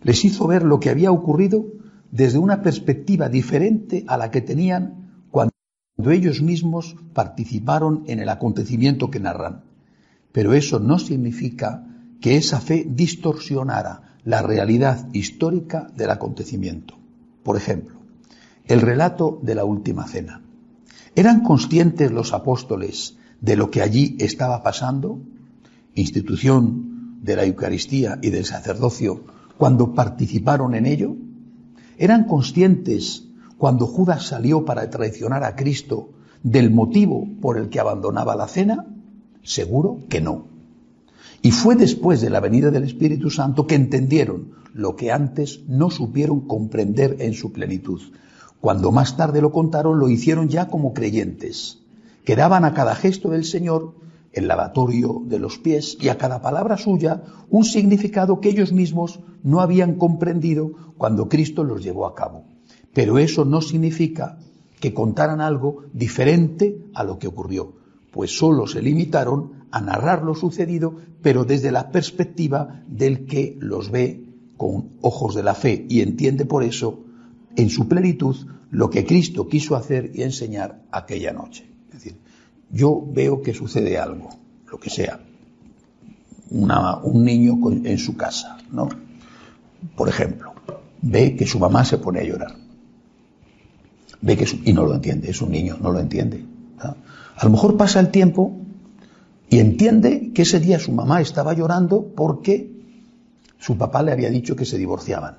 [0.05, 1.65] les hizo ver lo que había ocurrido
[2.11, 5.51] desde una perspectiva diferente a la que tenían cuando
[6.11, 9.63] ellos mismos participaron en el acontecimiento que narran.
[10.31, 11.87] Pero eso no significa
[12.21, 16.93] que esa fe distorsionara la realidad histórica del acontecimiento.
[17.41, 17.95] Por ejemplo,
[18.65, 20.43] el relato de la última cena.
[21.15, 25.19] ¿Eran conscientes los apóstoles de lo que allí estaba pasando?
[25.95, 31.15] Institución de la Eucaristía y del sacerdocio cuando participaron en ello?
[31.97, 36.09] ¿Eran conscientes cuando Judas salió para traicionar a Cristo
[36.43, 38.85] del motivo por el que abandonaba la cena?
[39.43, 40.45] Seguro que no.
[41.41, 45.89] Y fue después de la venida del Espíritu Santo que entendieron lo que antes no
[45.89, 48.01] supieron comprender en su plenitud.
[48.59, 51.79] Cuando más tarde lo contaron, lo hicieron ya como creyentes,
[52.25, 53.93] que daban a cada gesto del Señor
[54.35, 59.21] el lavatorio de los pies y a cada palabra suya un significado que ellos mismos
[59.43, 62.43] no habían comprendido cuando Cristo los llevó a cabo.
[62.93, 64.37] Pero eso no significa
[64.79, 67.73] que contaran algo diferente a lo que ocurrió,
[68.11, 73.89] pues solo se limitaron a narrar lo sucedido, pero desde la perspectiva del que los
[73.89, 74.25] ve
[74.57, 77.05] con ojos de la fe y entiende por eso
[77.55, 78.35] en su plenitud
[78.69, 81.69] lo que Cristo quiso hacer y enseñar aquella noche.
[82.71, 84.29] Yo veo que sucede algo,
[84.71, 85.19] lo que sea,
[86.49, 88.89] un niño en su casa, ¿no?
[89.95, 90.53] Por ejemplo,
[91.01, 92.55] ve que su mamá se pone a llorar.
[94.21, 96.43] Ve que y no lo entiende, es un niño, no lo entiende.
[96.79, 98.57] A lo mejor pasa el tiempo
[99.49, 102.71] y entiende que ese día su mamá estaba llorando porque
[103.59, 105.37] su papá le había dicho que se divorciaban,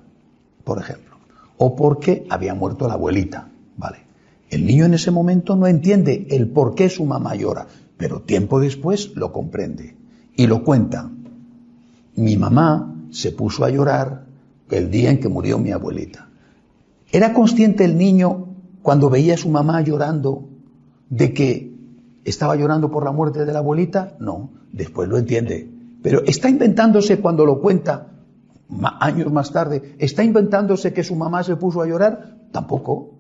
[0.64, 1.16] por ejemplo,
[1.58, 4.05] o porque había muerto la abuelita, ¿vale?
[4.50, 8.60] El niño en ese momento no entiende el por qué su mamá llora, pero tiempo
[8.60, 9.96] después lo comprende
[10.36, 11.10] y lo cuenta.
[12.14, 14.26] Mi mamá se puso a llorar
[14.70, 16.28] el día en que murió mi abuelita.
[17.10, 18.46] ¿Era consciente el niño
[18.82, 20.48] cuando veía a su mamá llorando
[21.10, 21.72] de que
[22.24, 24.16] estaba llorando por la muerte de la abuelita?
[24.20, 25.70] No, después lo entiende.
[26.02, 28.12] Pero está inventándose cuando lo cuenta
[29.00, 32.36] años más tarde, está inventándose que su mamá se puso a llorar?
[32.52, 33.15] Tampoco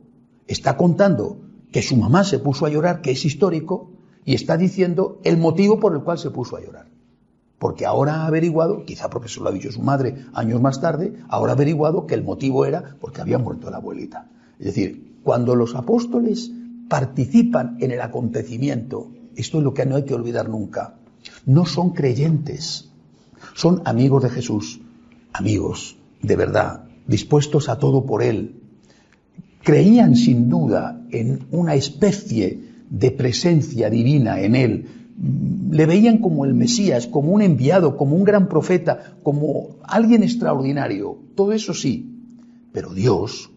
[0.46, 1.38] está contando
[1.72, 3.90] que su mamá se puso a llorar, que es histórico,
[4.24, 6.86] y está diciendo el motivo por el cual se puso a llorar.
[7.58, 11.14] Porque ahora ha averiguado, quizá porque se lo ha dicho su madre años más tarde,
[11.28, 14.28] ahora ha averiguado que el motivo era porque había muerto la abuelita.
[14.58, 16.50] Es decir, cuando los apóstoles
[16.88, 20.94] participan en el acontecimiento, esto es lo que no hay que olvidar nunca,
[21.44, 22.90] no son creyentes,
[23.54, 24.80] son amigos de Jesús,
[25.32, 28.60] amigos de verdad, dispuestos a todo por Él,
[29.66, 34.86] creían sin duda en una especie de presencia divina en él,
[35.72, 41.18] le veían como el Mesías, como un enviado, como un gran profeta, como alguien extraordinario,
[41.34, 42.08] todo eso sí,
[42.72, 43.50] pero Dios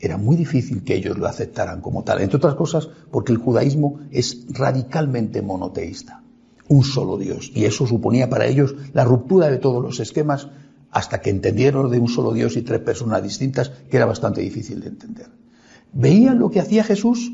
[0.00, 4.00] era muy difícil que ellos lo aceptaran como tal, entre otras cosas porque el judaísmo
[4.10, 6.20] es radicalmente monoteísta,
[6.66, 10.48] un solo Dios, y eso suponía para ellos la ruptura de todos los esquemas
[10.90, 14.80] hasta que entendieron de un solo Dios y tres personas distintas, que era bastante difícil
[14.80, 15.26] de entender.
[15.92, 17.32] Veían lo que hacía Jesús,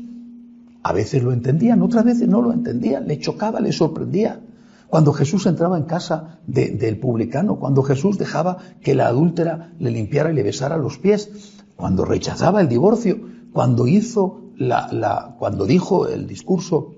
[0.83, 4.39] a veces lo entendían, otras veces no lo entendían, le chocaba, le sorprendía.
[4.87, 10.31] Cuando Jesús entraba en casa del publicano, cuando Jesús dejaba que la adúltera le limpiara
[10.31, 11.29] y le besara los pies,
[11.75, 13.19] cuando rechazaba el divorcio,
[13.51, 16.93] cuando hizo la, cuando dijo el discurso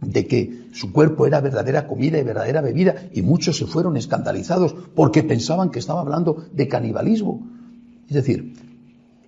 [0.00, 4.74] de que su cuerpo era verdadera comida y verdadera bebida, y muchos se fueron escandalizados
[4.94, 7.46] porque pensaban que estaba hablando de canibalismo.
[8.08, 8.54] Es decir,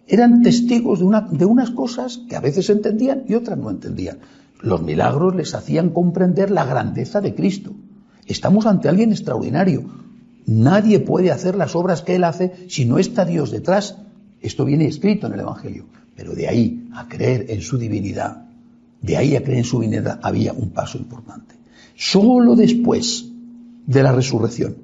[0.06, 4.18] eran testigos de, una, de unas cosas que a veces entendían y otras no entendían.
[4.60, 7.72] Los milagros les hacían comprender la grandeza de Cristo.
[8.26, 9.84] Estamos ante alguien extraordinario.
[10.46, 13.96] Nadie puede hacer las obras que Él hace si no está Dios detrás.
[14.40, 15.86] Esto viene escrito en el Evangelio.
[16.16, 18.44] Pero de ahí a creer en su divinidad,
[19.02, 21.56] de ahí a creer en su divinidad había un paso importante.
[21.96, 23.26] Solo después
[23.86, 24.76] de la resurrección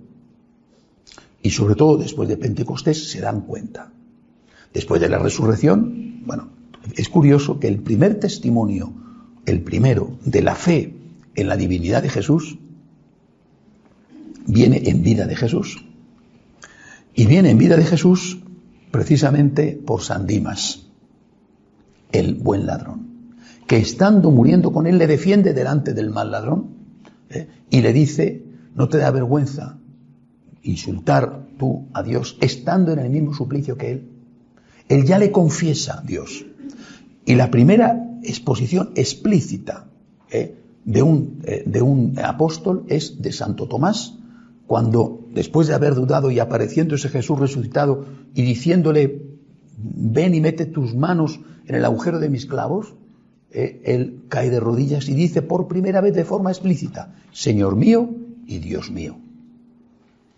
[1.40, 3.92] y sobre todo después de Pentecostés se dan cuenta.
[4.74, 6.48] Después de la resurrección, bueno,
[6.96, 8.92] es curioso que el primer testimonio,
[9.46, 10.94] el primero de la fe
[11.37, 12.59] en la divinidad de Jesús,
[14.46, 15.85] viene en vida de Jesús.
[17.14, 18.38] Y viene en vida de Jesús
[18.90, 20.87] precisamente por San Dimas,
[22.11, 23.08] el buen ladrón
[23.68, 26.70] que estando muriendo con él le defiende delante del mal ladrón
[27.28, 27.48] ¿eh?
[27.68, 28.42] y le dice,
[28.74, 29.78] no te da vergüenza
[30.62, 34.09] insultar tú a Dios estando en el mismo suplicio que él.
[34.88, 36.46] Él ya le confiesa a Dios.
[37.26, 39.87] Y la primera exposición explícita
[40.31, 40.54] ¿eh?
[40.87, 44.14] de, un, eh, de un apóstol es de Santo Tomás,
[44.66, 49.27] cuando después de haber dudado y apareciéndose Jesús resucitado y diciéndole,
[49.77, 52.94] ven y mete tus manos en el agujero de mis clavos,
[53.51, 58.11] eh, él cae de rodillas y dice por primera vez de forma explícita, Señor mío
[58.46, 59.17] y Dios mío.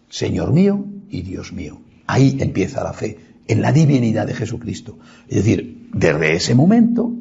[0.08, 1.80] Señor mío y Dios mío.
[2.06, 4.98] Ahí empieza la fe, en la divinidad de Jesucristo.
[5.28, 7.12] Es decir, desde ese momento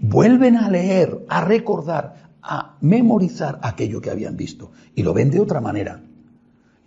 [0.00, 5.40] vuelven a leer, a recordar, a memorizar aquello que habían visto y lo ven de
[5.40, 6.02] otra manera.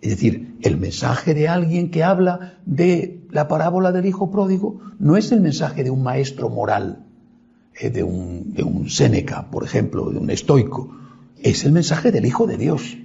[0.00, 5.16] Es decir, el mensaje de alguien que habla de la parábola del hijo pródigo no
[5.16, 7.06] es el mensaje de un maestro moral,
[7.78, 10.94] eh, de, un, de un Séneca, por ejemplo, de un estoico,
[11.40, 12.96] es el mensaje del Hijo de Dios.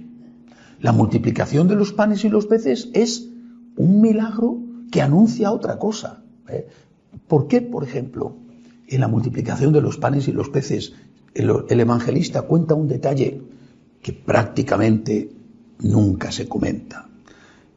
[0.80, 3.28] La multiplicación de los panes y los peces es
[3.76, 4.58] un milagro
[4.90, 6.22] que anuncia otra cosa.
[6.48, 6.66] ¿eh?
[7.26, 8.36] ¿Por qué, por ejemplo,
[8.86, 10.92] en la multiplicación de los panes y los peces,
[11.34, 13.42] el, evangelista cuenta un detalle
[14.02, 15.30] que prácticamente
[15.80, 17.08] nunca se comenta?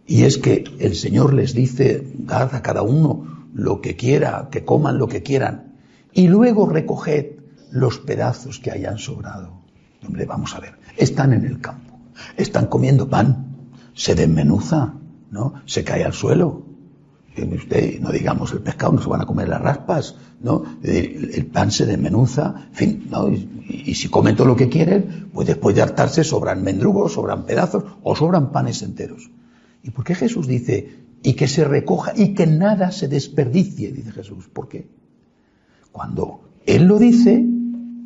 [0.06, 4.66] Y es que el Señor les dice, dad a cada uno lo que quiera, que
[4.66, 5.71] coman lo que quieran,
[6.14, 7.38] y luego recoged
[7.72, 9.62] los pedazos que hayan sobrado.
[10.06, 12.00] Hombre, vamos a ver, están en el campo,
[12.38, 13.52] están comiendo pan,
[13.94, 14.94] se desmenuza,
[15.30, 15.54] ¿no?
[15.66, 16.64] Se cae al suelo.
[17.38, 20.64] Usted, no digamos el pescado, no se van a comer las raspas, ¿no?
[20.84, 23.30] El, pan se desmenuza, en fin, ¿no?
[23.30, 27.86] Y, si comen todo lo que quieren, pues después de hartarse sobran mendrugos, sobran pedazos
[28.04, 29.32] o sobran panes enteros.
[29.82, 34.12] ¿Y por qué Jesús dice, y que se recoja y que nada se desperdicie, dice
[34.12, 34.50] Jesús?
[34.52, 34.90] ¿Por qué?
[35.92, 37.46] Cuando Él lo dice,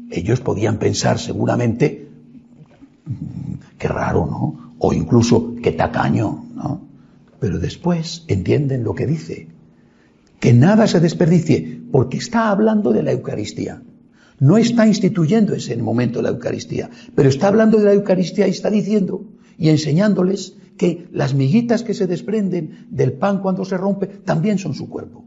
[0.09, 2.09] ellos podían pensar seguramente,
[3.77, 4.75] qué raro, ¿no?
[4.79, 6.81] O incluso, qué tacaño, ¿no?
[7.39, 9.47] Pero después entienden lo que dice.
[10.39, 13.81] Que nada se desperdicie, porque está hablando de la Eucaristía.
[14.39, 18.69] No está instituyendo ese momento la Eucaristía, pero está hablando de la Eucaristía y está
[18.69, 19.23] diciendo
[19.57, 24.73] y enseñándoles que las miguitas que se desprenden del pan cuando se rompe también son
[24.73, 25.24] su cuerpo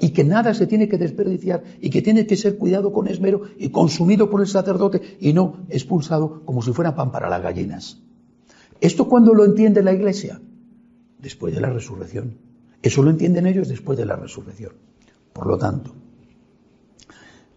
[0.00, 3.42] y que nada se tiene que desperdiciar y que tiene que ser cuidado con esmero
[3.58, 8.00] y consumido por el sacerdote y no expulsado como si fuera pan para las gallinas.
[8.80, 10.40] ¿Esto cuando lo entiende la Iglesia?
[11.18, 12.38] Después de la resurrección.
[12.82, 14.72] Eso lo entienden ellos después de la resurrección.
[15.34, 15.92] Por lo tanto,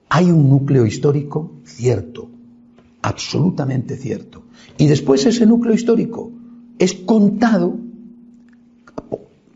[0.10, 2.30] hay un núcleo histórico cierto,
[3.02, 4.44] absolutamente cierto.
[4.78, 6.32] Y después ese núcleo histórico
[6.78, 7.78] es contado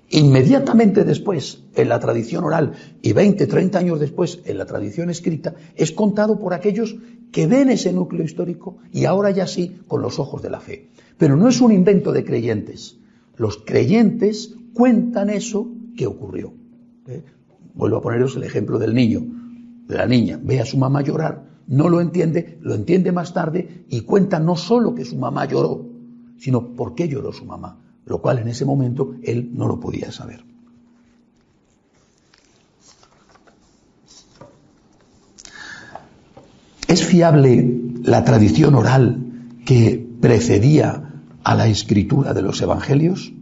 [0.10, 5.56] Inmediatamente después, en la tradición oral y 20, 30 años después, en la tradición escrita,
[5.76, 6.96] es contado por aquellos
[7.32, 10.90] que ven ese núcleo histórico y ahora ya sí con los ojos de la fe.
[11.18, 12.98] Pero no es un invento de creyentes.
[13.36, 16.54] Los creyentes cuentan eso que ocurrió.
[17.08, 17.24] ¿Eh?
[17.74, 19.26] Vuelvo a poneros el ejemplo del niño,
[19.88, 20.40] de la niña.
[20.42, 24.56] Ve a su mamá llorar, no lo entiende, lo entiende más tarde y cuenta no
[24.56, 25.86] solo que su mamá lloró,
[26.38, 30.12] sino por qué lloró su mamá lo cual en ese momento él no lo podía
[30.12, 30.44] saber.
[36.88, 39.20] ¿Es fiable la tradición oral
[39.66, 43.34] que precedía a la escritura de los evangelios?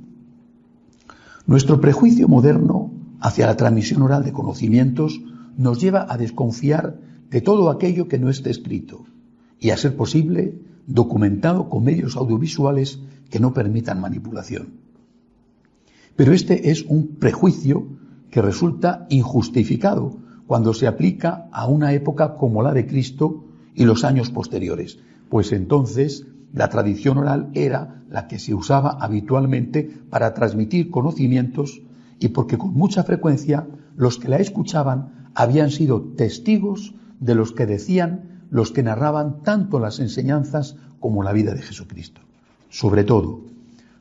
[1.45, 2.91] Nuestro prejuicio moderno
[3.21, 5.21] hacia la transmisión oral de conocimientos
[5.57, 6.99] nos lleva a desconfiar
[7.29, 9.05] de todo aquello que no esté escrito
[9.59, 12.99] y, a ser posible, documentado con medios audiovisuales
[13.29, 14.85] que no permitan manipulación.
[16.15, 17.87] Pero este es un prejuicio
[18.31, 20.17] que resulta injustificado
[20.47, 24.99] cuando se aplica a una época como la de Cristo y los años posteriores,
[25.29, 31.81] pues entonces la tradición oral era la que se usaba habitualmente para transmitir conocimientos
[32.19, 33.67] y porque con mucha frecuencia
[33.97, 39.79] los que la escuchaban habían sido testigos de los que decían los que narraban tanto
[39.79, 42.21] las enseñanzas como la vida de Jesucristo.
[42.75, 43.39] Sobre todo,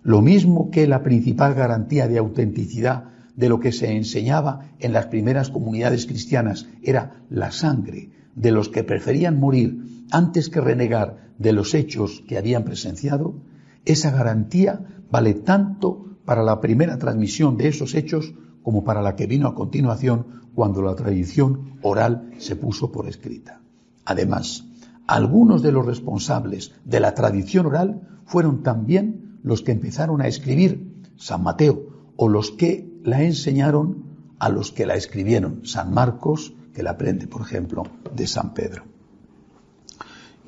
[0.03, 3.05] lo mismo que la principal garantía de autenticidad
[3.37, 8.69] de lo que se enseñaba en las primeras comunidades cristianas era la sangre de los
[8.69, 13.37] que preferían morir antes que renegar de los hechos que habían presenciado,
[13.85, 19.29] esa garantía vale tanto para la primera transmisión de esos hechos como para la que
[19.29, 23.61] vino a continuación cuando la tradición oral se puso por escrita.
[24.05, 24.65] Además,
[25.07, 30.95] algunos de los responsables de la tradición oral fueron también los que empezaron a escribir
[31.17, 34.05] San Mateo o los que la enseñaron
[34.39, 38.85] a los que la escribieron, San Marcos, que la aprende, por ejemplo, de San Pedro.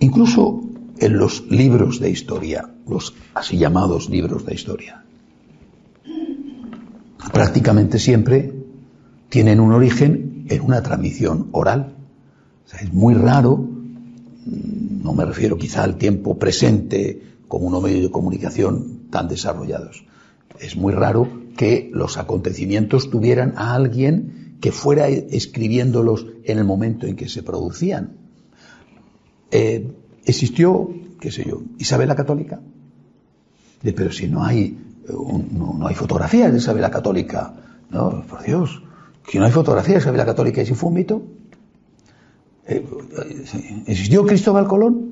[0.01, 0.63] Incluso
[0.99, 5.05] en los libros de historia, los así llamados libros de historia,
[7.33, 8.53] prácticamente siempre
[9.29, 11.97] tienen un origen en una transmisión oral.
[12.81, 13.69] es muy raro,
[14.47, 20.05] no me refiero quizá al tiempo presente como unos medios de comunicación tan desarrollados.
[20.61, 27.07] Es muy raro que los acontecimientos tuvieran a alguien que fuera escribiéndolos en el momento
[27.07, 28.17] en que se producían.
[29.51, 29.93] Eh,
[30.25, 30.91] existió,
[31.21, 32.61] qué sé yo, Isabel la Católica.
[33.83, 34.77] pero si no hay,
[35.09, 37.55] no, hay fotografías de Isabel la Católica,
[37.91, 38.83] no, por Dios,
[39.31, 41.23] si no hay fotografías de Isabel la Católica, ¿y si fue un mito?
[42.67, 42.85] Eh,
[43.87, 45.06] ¿Existió Cristóbal Colón?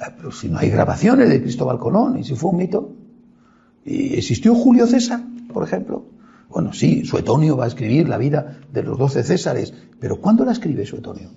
[0.00, 2.92] Ah, pero si no hay grabaciones de Cristóbal Colón, y si fue un mito.
[3.84, 5.20] ¿Y existió Julio César,
[5.52, 6.04] por ejemplo?
[6.48, 10.52] Bueno, sí, Suetonio va a escribir la vida de los doce Césares, pero ¿cuándo la
[10.52, 11.30] escribe Suetonio?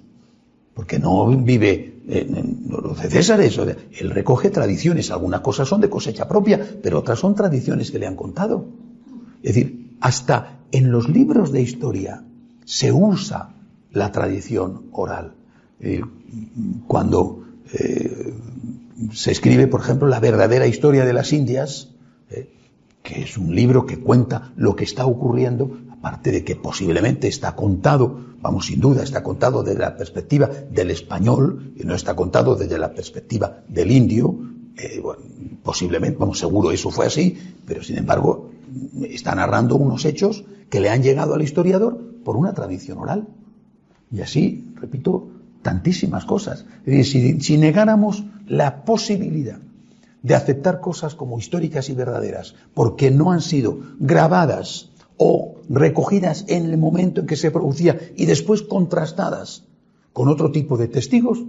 [0.77, 5.89] porque no vive en, los de César, eso, él recoge tradiciones, algunas cosas son de
[5.89, 8.63] cosecha propia, pero otras son tradiciones que le han contado.
[9.41, 12.23] Es decir, hasta en los libros de historia
[12.63, 13.55] se usa
[13.91, 15.33] la tradición oral.
[15.79, 16.03] Eh,
[16.85, 18.33] cuando eh,
[19.13, 21.89] se escribe, por ejemplo, la verdadera historia de las Indias,
[22.29, 22.49] eh,
[23.03, 27.55] que es un libro que cuenta lo que está ocurriendo, aparte de que posiblemente está
[27.55, 32.55] contado, vamos sin duda, está contado desde la perspectiva del español y no está contado
[32.55, 34.37] desde la perspectiva del indio,
[35.63, 38.51] posiblemente, vamos, seguro eso fue así, pero sin embargo
[39.09, 43.27] está narrando unos hechos que le han llegado al historiador por una tradición oral.
[44.11, 45.27] Y así, repito,
[45.67, 46.63] tantísimas cosas.
[46.85, 49.59] Si, negáramos la posibilidad
[50.23, 56.67] de aceptar cosas como históricas y verdaderas, porque no han sido grabadas o recogidas en
[56.67, 59.65] el momento en que se producía y después contrastadas
[60.13, 61.43] con otro tipo de testigos,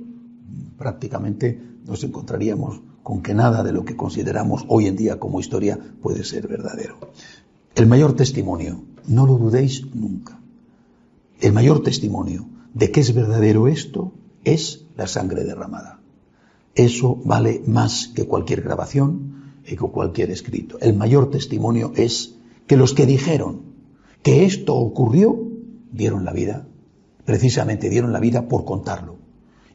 [0.77, 1.57] prácticamente
[1.87, 6.25] nos encontraríamos con que nada de lo que consideramos hoy en día como historia puede
[6.25, 6.97] ser verdadero.
[7.77, 10.41] El mayor testimonio, no lo dudéis nunca,
[11.41, 14.13] el mayor testimonio de que es verdadero esto
[14.45, 16.01] es la sangre derramada.
[16.75, 20.79] Eso vale más que cualquier grabación y que cualquier escrito.
[20.81, 22.37] El mayor testimonio es
[22.69, 23.63] que los que dijeron
[24.23, 25.37] que esto ocurrió
[25.91, 26.69] dieron la vida,
[27.25, 29.17] precisamente dieron la vida por contarlo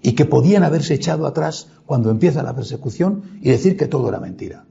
[0.02, 4.20] y que podían haberse echado atrás cuando empieza la persecución y decir que todo era
[4.20, 4.66] mentira.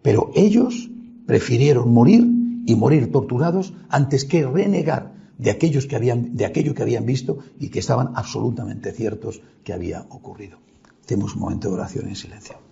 [0.00, 0.90] Pero ellos
[1.26, 2.26] prefirieron morir
[2.64, 7.38] y morir torturados antes que renegar de, aquellos que habían, de aquello que habían visto
[7.58, 10.58] y que estaban absolutamente ciertos que había ocurrido.
[11.06, 12.65] Tenemos un momento de oración en silencio.